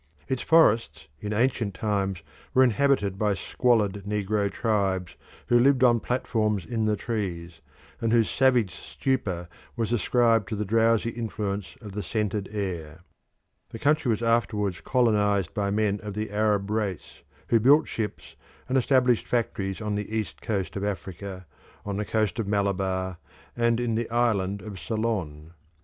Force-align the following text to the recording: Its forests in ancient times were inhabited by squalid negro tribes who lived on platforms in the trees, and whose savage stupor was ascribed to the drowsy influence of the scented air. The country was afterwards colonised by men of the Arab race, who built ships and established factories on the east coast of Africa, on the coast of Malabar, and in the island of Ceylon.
Its 0.27 0.41
forests 0.41 1.07
in 1.19 1.31
ancient 1.31 1.75
times 1.75 2.23
were 2.55 2.63
inhabited 2.63 3.19
by 3.19 3.35
squalid 3.35 4.03
negro 4.03 4.51
tribes 4.51 5.15
who 5.45 5.59
lived 5.59 5.83
on 5.83 5.99
platforms 5.99 6.65
in 6.65 6.85
the 6.85 6.95
trees, 6.95 7.61
and 8.01 8.11
whose 8.11 8.27
savage 8.27 8.73
stupor 8.73 9.47
was 9.75 9.93
ascribed 9.93 10.49
to 10.49 10.55
the 10.55 10.65
drowsy 10.65 11.11
influence 11.11 11.75
of 11.81 11.91
the 11.91 12.01
scented 12.01 12.49
air. 12.51 13.01
The 13.69 13.77
country 13.77 14.09
was 14.09 14.23
afterwards 14.23 14.81
colonised 14.81 15.53
by 15.53 15.69
men 15.69 15.99
of 16.01 16.15
the 16.15 16.31
Arab 16.31 16.71
race, 16.71 17.21
who 17.49 17.59
built 17.59 17.87
ships 17.87 18.35
and 18.67 18.79
established 18.79 19.27
factories 19.27 19.81
on 19.81 19.93
the 19.93 20.09
east 20.17 20.41
coast 20.41 20.75
of 20.75 20.83
Africa, 20.83 21.45
on 21.85 21.97
the 21.97 22.05
coast 22.05 22.39
of 22.39 22.47
Malabar, 22.47 23.19
and 23.55 23.79
in 23.79 23.93
the 23.93 24.09
island 24.09 24.63
of 24.63 24.79
Ceylon. 24.79 25.53